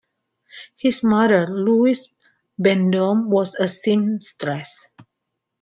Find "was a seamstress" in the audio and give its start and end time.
3.29-4.87